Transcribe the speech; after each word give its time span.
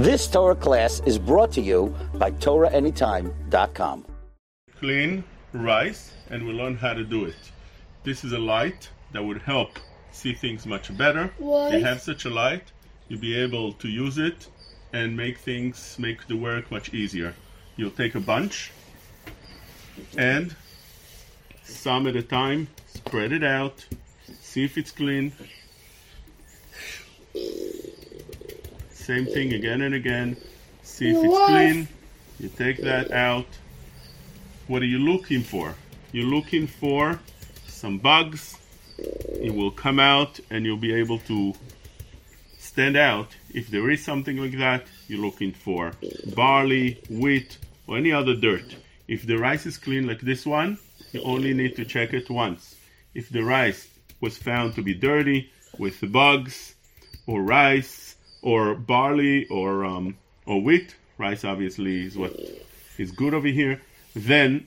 This 0.00 0.26
Torah 0.26 0.54
class 0.54 1.02
is 1.04 1.18
brought 1.18 1.52
to 1.52 1.60
you 1.60 1.94
by 2.14 2.30
TorahAnytime.com. 2.30 4.06
Clean 4.78 5.22
rice 5.52 6.14
and 6.30 6.46
we 6.46 6.54
learn 6.54 6.74
how 6.74 6.94
to 6.94 7.04
do 7.04 7.26
it. 7.26 7.36
This 8.02 8.24
is 8.24 8.32
a 8.32 8.38
light 8.38 8.88
that 9.12 9.22
would 9.22 9.42
help 9.42 9.78
see 10.10 10.32
things 10.32 10.64
much 10.64 10.96
better. 10.96 11.30
What? 11.36 11.74
If 11.74 11.80
you 11.80 11.84
have 11.84 12.00
such 12.00 12.24
a 12.24 12.30
light, 12.30 12.72
you'll 13.08 13.20
be 13.20 13.36
able 13.36 13.74
to 13.74 13.88
use 13.88 14.16
it 14.16 14.48
and 14.94 15.14
make 15.14 15.36
things, 15.36 15.96
make 15.98 16.26
the 16.28 16.36
work 16.36 16.70
much 16.70 16.94
easier. 16.94 17.34
You'll 17.76 17.90
take 17.90 18.14
a 18.14 18.20
bunch 18.20 18.72
and 20.16 20.56
some 21.62 22.06
at 22.06 22.16
a 22.16 22.22
time, 22.22 22.68
spread 22.86 23.32
it 23.32 23.44
out, 23.44 23.84
see 24.40 24.64
if 24.64 24.78
it's 24.78 24.92
clean. 24.92 25.34
Same 29.00 29.24
thing 29.24 29.54
again 29.54 29.80
and 29.80 29.94
again. 29.94 30.36
See 30.82 31.08
if 31.08 31.16
it's 31.16 31.46
clean. 31.46 31.88
You 32.38 32.48
take 32.50 32.78
that 32.82 33.10
out. 33.12 33.46
What 34.68 34.82
are 34.82 34.86
you 34.86 34.98
looking 34.98 35.42
for? 35.42 35.74
You're 36.12 36.26
looking 36.26 36.66
for 36.66 37.18
some 37.66 37.96
bugs. 37.96 38.58
It 38.98 39.54
will 39.54 39.70
come 39.70 39.98
out 39.98 40.38
and 40.50 40.66
you'll 40.66 40.76
be 40.76 40.92
able 40.92 41.18
to 41.20 41.54
stand 42.58 42.96
out. 42.96 43.28
If 43.54 43.68
there 43.68 43.88
is 43.90 44.04
something 44.04 44.36
like 44.36 44.58
that, 44.58 44.84
you're 45.08 45.24
looking 45.24 45.52
for 45.52 45.92
barley, 46.34 47.00
wheat, 47.08 47.58
or 47.86 47.96
any 47.96 48.12
other 48.12 48.36
dirt. 48.36 48.76
If 49.08 49.26
the 49.26 49.38
rice 49.38 49.64
is 49.64 49.78
clean 49.78 50.06
like 50.06 50.20
this 50.20 50.44
one, 50.44 50.78
you 51.12 51.22
only 51.22 51.54
need 51.54 51.74
to 51.76 51.86
check 51.86 52.12
it 52.12 52.28
once. 52.28 52.76
If 53.14 53.30
the 53.30 53.42
rice 53.42 53.88
was 54.20 54.36
found 54.36 54.74
to 54.74 54.82
be 54.82 54.94
dirty 54.94 55.50
with 55.78 56.12
bugs 56.12 56.74
or 57.26 57.42
rice 57.42 58.09
or 58.42 58.74
barley 58.74 59.46
or 59.48 59.84
um, 59.84 60.16
or 60.46 60.60
wheat, 60.60 60.96
rice 61.18 61.44
obviously 61.44 62.06
is 62.06 62.16
what 62.16 62.34
is 62.98 63.10
good 63.10 63.34
over 63.34 63.48
here, 63.48 63.80
then 64.14 64.66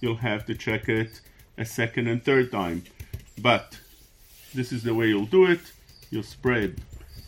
you'll 0.00 0.16
have 0.16 0.46
to 0.46 0.54
check 0.54 0.88
it 0.88 1.20
a 1.58 1.64
second 1.64 2.06
and 2.06 2.24
third 2.24 2.50
time. 2.50 2.84
But 3.40 3.78
this 4.54 4.72
is 4.72 4.82
the 4.82 4.94
way 4.94 5.08
you'll 5.08 5.26
do 5.26 5.46
it. 5.46 5.60
You'll 6.10 6.22
spread 6.22 6.80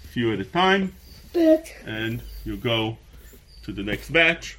a 0.05 0.09
few 0.09 0.33
at 0.33 0.41
a 0.41 0.45
time 0.45 0.95
and 1.87 2.23
you 2.45 2.57
go 2.57 2.99
to 3.65 3.73
the 3.73 3.83
next 3.83 4.13
batch. 4.13 4.59